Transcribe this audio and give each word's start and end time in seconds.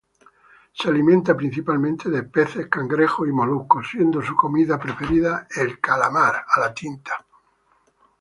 Se 0.73 0.89
alimenta 0.89 1.35
principalmente 1.37 2.09
de 2.09 2.23
peces, 2.23 2.65
cangrejos 2.67 3.27
y 3.27 3.31
moluscos, 3.31 3.87
siendo 3.91 4.19
su 4.23 4.35
comida 4.35 4.79
preferida 4.79 5.47
el 5.55 5.79
calamar. 5.79 6.43